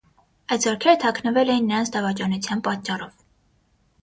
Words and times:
Այդ 0.53 0.63
զորքերը 0.67 0.95
թաքնվել 1.03 1.51
էին 1.57 1.67
նրանց 1.73 1.93
դավաճանության 1.97 2.65
պատճառով։ 2.71 3.15